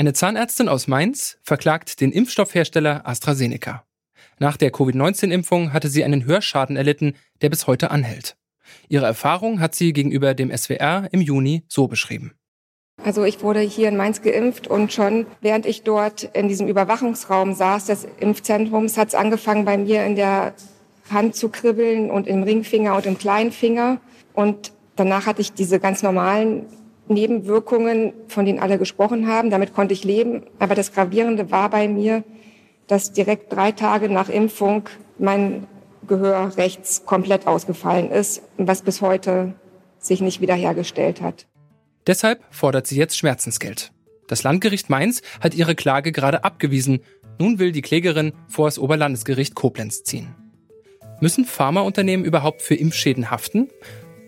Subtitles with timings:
[0.00, 3.82] Eine Zahnärztin aus Mainz verklagt den Impfstoffhersteller AstraZeneca.
[4.38, 8.36] Nach der Covid-19-Impfung hatte sie einen Hörschaden erlitten, der bis heute anhält.
[8.88, 12.34] Ihre Erfahrung hat sie gegenüber dem SWR im Juni so beschrieben.
[13.02, 17.54] Also ich wurde hier in Mainz geimpft und schon während ich dort in diesem Überwachungsraum
[17.54, 20.54] saß des Impfzentrums, hat es angefangen bei mir in der
[21.10, 24.00] Hand zu kribbeln und im Ringfinger und im Kleinfinger.
[24.32, 26.66] Und danach hatte ich diese ganz normalen
[27.08, 29.50] Nebenwirkungen, von denen alle gesprochen haben.
[29.50, 30.44] Damit konnte ich leben.
[30.58, 32.24] Aber das Gravierende war bei mir,
[32.86, 34.84] dass direkt drei Tage nach Impfung
[35.18, 35.66] mein
[36.06, 39.54] Gehör rechts komplett ausgefallen ist, was bis heute
[39.98, 41.46] sich nicht wiederhergestellt hat.
[42.06, 43.92] Deshalb fordert sie jetzt Schmerzensgeld.
[44.26, 47.00] Das Landgericht Mainz hat ihre Klage gerade abgewiesen.
[47.38, 50.34] Nun will die Klägerin vor das Oberlandesgericht Koblenz ziehen.
[51.20, 53.68] Müssen Pharmaunternehmen überhaupt für Impfschäden haften?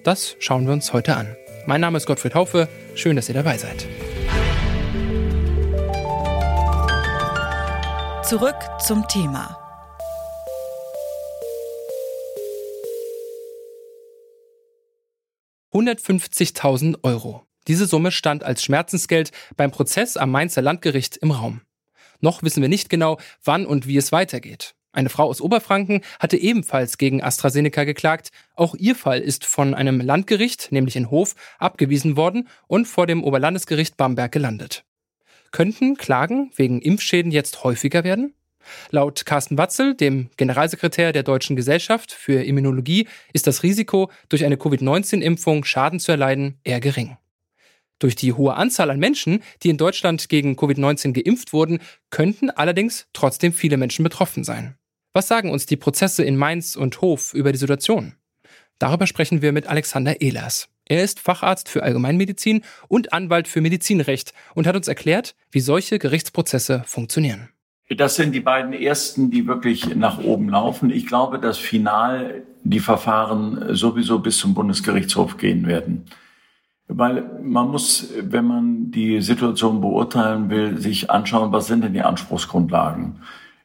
[0.04, 1.36] Das schauen wir uns heute an.
[1.66, 2.68] Mein Name ist Gottfried Haufe.
[2.94, 3.86] Schön, dass ihr dabei seid.
[8.24, 9.56] Zurück zum Thema.
[15.72, 17.44] »150.000 Euro.
[17.68, 21.60] Diese Summe stand als Schmerzensgeld beim Prozess am Mainzer Landgericht im Raum.
[22.20, 24.74] Noch wissen wir nicht genau, wann und wie es weitergeht.
[24.92, 28.30] Eine Frau aus Oberfranken hatte ebenfalls gegen AstraZeneca geklagt.
[28.56, 33.22] Auch ihr Fall ist von einem Landgericht, nämlich in Hof, abgewiesen worden und vor dem
[33.22, 34.84] Oberlandesgericht Bamberg gelandet.
[35.52, 38.34] Könnten Klagen wegen Impfschäden jetzt häufiger werden?
[38.90, 44.56] Laut Carsten Watzel, dem Generalsekretär der Deutschen Gesellschaft für Immunologie, ist das Risiko, durch eine
[44.56, 47.16] Covid-19-Impfung Schaden zu erleiden, eher gering.
[47.98, 51.80] Durch die hohe Anzahl an Menschen, die in Deutschland gegen Covid-19 geimpft wurden,
[52.10, 54.76] könnten allerdings trotzdem viele Menschen betroffen sein.
[55.12, 58.14] Was sagen uns die Prozesse in Mainz und Hof über die Situation?
[58.78, 60.68] Darüber sprechen wir mit Alexander Ehlers.
[60.86, 65.98] Er ist Facharzt für Allgemeinmedizin und Anwalt für Medizinrecht und hat uns erklärt, wie solche
[65.98, 67.48] Gerichtsprozesse funktionieren.
[67.88, 70.90] Das sind die beiden ersten, die wirklich nach oben laufen.
[70.90, 76.04] Ich glaube, dass final die Verfahren sowieso bis zum Bundesgerichtshof gehen werden.
[76.86, 82.02] Weil man muss, wenn man die Situation beurteilen will, sich anschauen, was sind denn die
[82.02, 83.22] Anspruchsgrundlagen.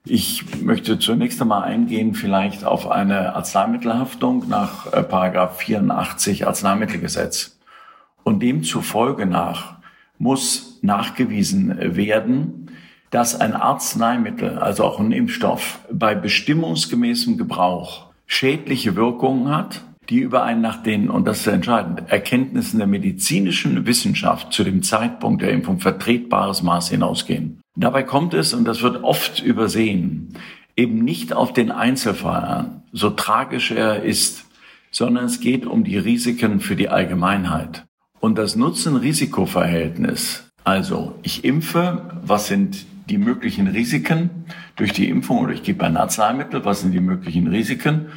[0.07, 7.57] Ich möchte zunächst einmal eingehen vielleicht auf eine Arzneimittelhaftung nach äh, Paragraph 84 Arzneimittelgesetz.
[8.23, 9.77] Und demzufolge nach
[10.19, 12.69] muss nachgewiesen werden,
[13.09, 20.43] dass ein Arzneimittel, also auch ein Impfstoff, bei bestimmungsgemäßem Gebrauch schädliche Wirkungen hat, die über
[20.43, 25.51] einen nach den, und das ist entscheidend, Erkenntnissen der medizinischen Wissenschaft zu dem Zeitpunkt der
[25.51, 27.59] Impfung vertretbares Maß hinausgehen.
[27.75, 30.33] Dabei kommt es, und das wird oft übersehen,
[30.77, 34.45] eben nicht auf den Einzelfall an, so tragisch er ist,
[34.91, 37.85] sondern es geht um die Risiken für die Allgemeinheit.
[38.21, 44.29] Und das Nutzen-Risiko-Verhältnis, also ich impfe, was sind die möglichen Risiken
[44.77, 48.07] durch die Impfung oder ich gebe ein Arzneimittel, was sind die möglichen Risiken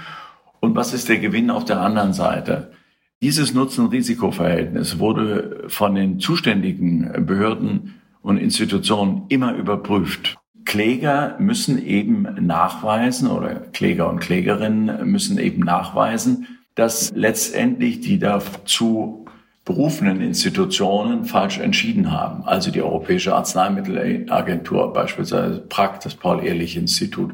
[0.60, 2.72] und was ist der Gewinn auf der anderen Seite.
[3.20, 7.94] Dieses Nutzen-Risiko-Verhältnis wurde von den zuständigen Behörden
[8.28, 10.36] und Institutionen immer überprüft.
[10.66, 19.24] Kläger müssen eben nachweisen oder Kläger und Klägerinnen müssen eben nachweisen, dass letztendlich die dazu
[19.64, 22.44] berufenen Institutionen falsch entschieden haben.
[22.44, 27.32] Also die Europäische Arzneimittelagentur, beispielsweise PRAG, das Paul-Ehrlich-Institut.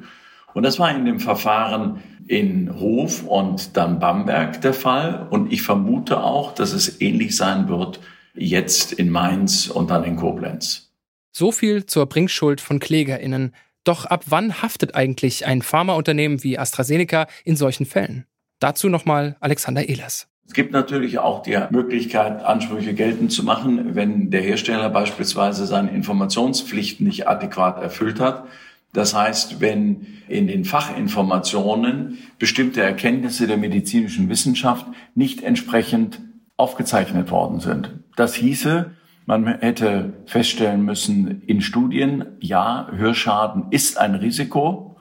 [0.53, 5.27] Und das war in dem Verfahren in Hof und dann Bamberg der Fall.
[5.29, 7.99] Und ich vermute auch, dass es ähnlich sein wird
[8.35, 10.91] jetzt in Mainz und dann in Koblenz.
[11.33, 13.55] So viel zur Bringschuld von KlägerInnen.
[13.85, 18.27] Doch ab wann haftet eigentlich ein Pharmaunternehmen wie AstraZeneca in solchen Fällen?
[18.61, 20.29] Dazu nochmal Alexander Ehlers.
[20.47, 25.91] Es gibt natürlich auch die Möglichkeit, Ansprüche geltend zu machen, wenn der Hersteller beispielsweise seine
[25.91, 28.45] Informationspflichten nicht adäquat erfüllt hat.
[28.93, 36.21] Das heißt, wenn in den Fachinformationen bestimmte Erkenntnisse der medizinischen Wissenschaft nicht entsprechend
[36.57, 37.91] aufgezeichnet worden sind.
[38.17, 38.91] Das hieße,
[39.27, 44.97] man hätte feststellen müssen in Studien, ja, Hörschaden ist ein Risiko,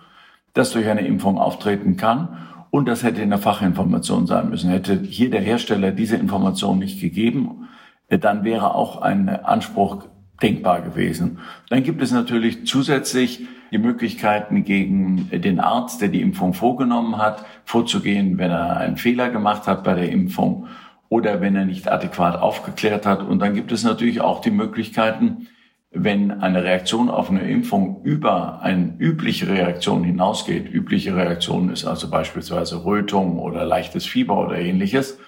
[0.53, 2.37] das durch eine Impfung auftreten kann.
[2.69, 4.69] Und das hätte in der Fachinformation sein müssen.
[4.69, 7.67] Hätte hier der Hersteller diese Information nicht gegeben,
[8.09, 10.05] dann wäre auch ein Anspruch
[10.41, 11.39] denkbar gewesen.
[11.69, 17.45] Dann gibt es natürlich zusätzlich die Möglichkeiten gegen den Arzt, der die Impfung vorgenommen hat,
[17.65, 20.67] vorzugehen, wenn er einen Fehler gemacht hat bei der Impfung
[21.09, 23.21] oder wenn er nicht adäquat aufgeklärt hat.
[23.21, 25.47] Und dann gibt es natürlich auch die Möglichkeiten,
[25.91, 32.09] wenn eine Reaktion auf eine Impfung über eine übliche Reaktion hinausgeht, übliche Reaktion ist also
[32.09, 35.19] beispielsweise Rötung oder leichtes Fieber oder ähnliches,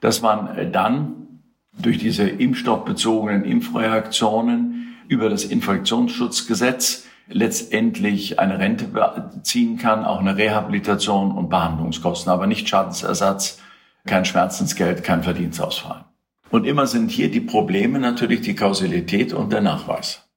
[0.00, 1.40] dass man dann
[1.78, 11.32] durch diese impfstoffbezogenen Impfreaktionen über das Infektionsschutzgesetz letztendlich eine Rente beziehen kann, auch eine Rehabilitation
[11.32, 13.60] und Behandlungskosten, aber nicht Schadensersatz,
[14.06, 16.04] kein Schmerzensgeld, kein Verdienstausfall.
[16.50, 20.28] Und immer sind hier die Probleme natürlich die Kausalität und der Nachweis.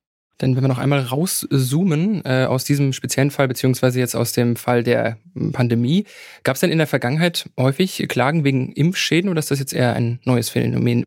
[0.42, 4.56] Denn wenn wir noch einmal rauszoomen äh, aus diesem speziellen Fall, beziehungsweise jetzt aus dem
[4.56, 5.18] Fall der
[5.52, 6.06] Pandemie,
[6.44, 9.96] gab es denn in der Vergangenheit häufig Klagen wegen Impfschäden oder ist das jetzt eher
[9.96, 11.04] ein neues Phänomen?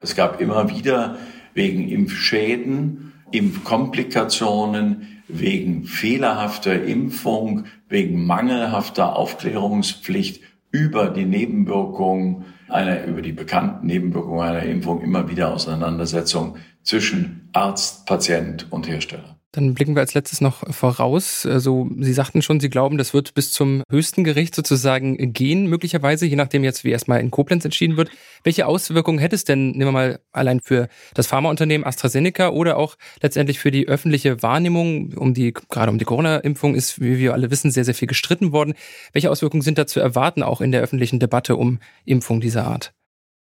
[0.00, 1.18] Es gab immer wieder
[1.54, 13.32] wegen Impfschäden, Impfkomplikationen, wegen fehlerhafter Impfung, wegen mangelhafter Aufklärungspflicht über die Nebenwirkungen einer, über die
[13.32, 19.37] bekannten Nebenwirkungen einer Impfung immer wieder Auseinandersetzung zwischen Arzt, Patient und Hersteller.
[19.52, 21.46] Dann blicken wir als letztes noch voraus.
[21.46, 26.26] Also Sie sagten schon, Sie glauben, das wird bis zum höchsten Gericht sozusagen gehen, möglicherweise,
[26.26, 28.10] je nachdem jetzt, wie erstmal in Koblenz entschieden wird.
[28.44, 32.96] Welche Auswirkungen hätte es denn, nehmen wir mal allein für das Pharmaunternehmen AstraZeneca oder auch
[33.22, 37.50] letztendlich für die öffentliche Wahrnehmung, um die, gerade um die Corona-Impfung ist, wie wir alle
[37.50, 38.74] wissen, sehr, sehr viel gestritten worden.
[39.14, 42.92] Welche Auswirkungen sind da zu erwarten, auch in der öffentlichen Debatte um Impfung dieser Art?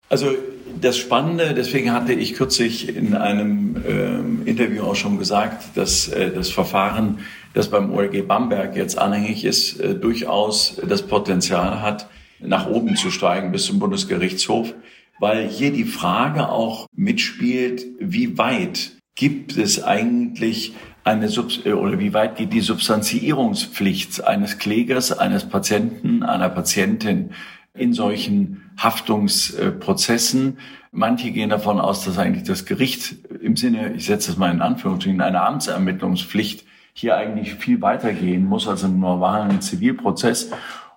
[0.09, 0.33] Also
[0.81, 6.31] das Spannende, deswegen hatte ich kürzlich in einem äh, Interview auch schon gesagt, dass äh,
[6.31, 7.21] das Verfahren,
[7.55, 12.09] das beim OLG Bamberg jetzt anhängig ist, äh, durchaus das Potenzial hat,
[12.41, 14.75] nach oben zu steigen bis zum Bundesgerichtshof,
[15.19, 20.75] weil hier die Frage auch mitspielt, wie weit gibt es eigentlich
[21.05, 27.31] eine Sub äh, oder wie weit geht die Substanzierungspflicht eines Klägers, eines Patienten, einer Patientin
[27.75, 30.59] in solchen Haftungsprozessen.
[30.93, 34.63] Manche gehen davon aus, dass eigentlich das Gericht im Sinne, ich setze das mal in
[34.63, 36.65] Anführungsstrichen, einer Amtsermittlungspflicht
[36.95, 40.51] hier eigentlich viel weitergehen muss als im normalen Zivilprozess.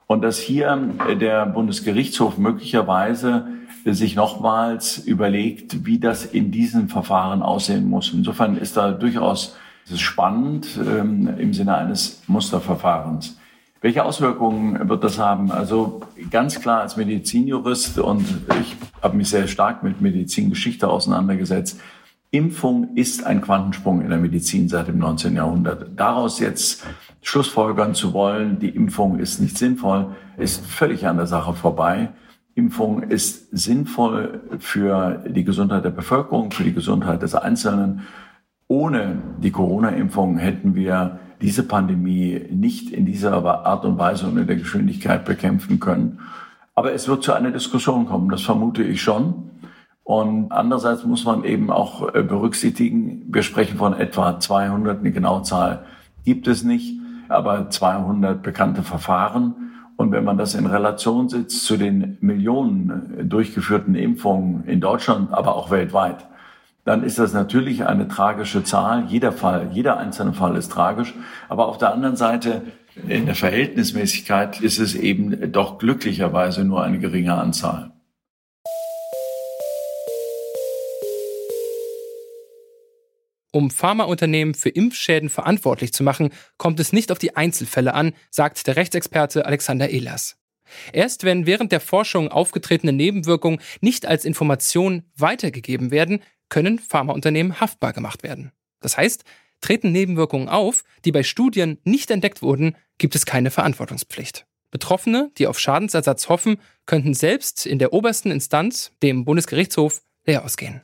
[0.07, 0.77] Und dass hier
[1.19, 3.47] der Bundesgerichtshof möglicherweise
[3.85, 8.13] sich nochmals überlegt, wie das in diesen Verfahren aussehen muss.
[8.13, 9.57] Insofern ist da durchaus
[9.95, 13.37] spannend ähm, im Sinne eines Musterverfahrens.
[13.83, 15.51] Welche Auswirkungen wird das haben?
[15.51, 18.23] Also ganz klar als Medizinjurist und
[18.61, 21.79] ich habe mich sehr stark mit Medizingeschichte auseinandergesetzt.
[22.29, 25.35] Impfung ist ein Quantensprung in der Medizin seit dem 19.
[25.35, 25.89] Jahrhundert.
[25.95, 26.85] Daraus jetzt
[27.23, 32.09] Schlussfolgern zu wollen, die Impfung ist nicht sinnvoll, ist völlig an der Sache vorbei.
[32.53, 38.01] Impfung ist sinnvoll für die Gesundheit der Bevölkerung, für die Gesundheit des Einzelnen.
[38.67, 44.47] Ohne die Corona-Impfung hätten wir diese Pandemie nicht in dieser Art und Weise und in
[44.47, 46.19] der Geschwindigkeit bekämpfen können.
[46.75, 49.49] Aber es wird zu einer Diskussion kommen, das vermute ich schon.
[50.03, 55.43] Und andererseits muss man eben auch äh, berücksichtigen, wir sprechen von etwa 200, eine genaue
[55.43, 55.85] Zahl
[56.23, 56.99] gibt es nicht,
[57.29, 59.55] aber 200 bekannte Verfahren.
[59.97, 65.31] Und wenn man das in Relation setzt zu den Millionen äh, durchgeführten Impfungen in Deutschland,
[65.31, 66.27] aber auch weltweit,
[66.83, 69.05] dann ist das natürlich eine tragische Zahl.
[69.07, 71.13] Jeder Fall, jeder einzelne Fall ist tragisch.
[71.47, 72.63] Aber auf der anderen Seite,
[73.07, 77.91] in der Verhältnismäßigkeit ist es eben doch glücklicherweise nur eine geringe Anzahl.
[83.53, 88.65] Um Pharmaunternehmen für Impfschäden verantwortlich zu machen, kommt es nicht auf die Einzelfälle an, sagt
[88.65, 90.37] der Rechtsexperte Alexander Ehlers.
[90.93, 97.93] Erst wenn während der Forschung aufgetretene Nebenwirkungen nicht als Information weitergegeben werden, können Pharmaunternehmen haftbar
[97.93, 98.51] gemacht werden.
[98.81, 99.23] Das heißt,
[99.61, 104.45] treten Nebenwirkungen auf, die bei Studien nicht entdeckt wurden, gibt es keine Verantwortungspflicht.
[104.69, 110.81] Betroffene, die auf Schadensersatz hoffen, könnten selbst in der obersten Instanz, dem Bundesgerichtshof, leer ausgehen.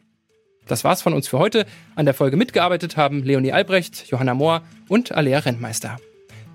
[0.67, 1.65] Das war's von uns für heute.
[1.95, 5.97] An der Folge mitgearbeitet haben Leonie Albrecht, Johanna Mohr und Alea Rentmeister.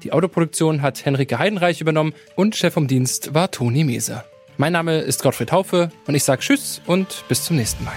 [0.02, 4.25] Die Autoproduktion hat Henrike Heidenreich übernommen und Chef vom Dienst war Toni Mese.
[4.58, 7.96] Mein Name ist Gottfried Haufe und ich sage Tschüss und bis zum nächsten Mal.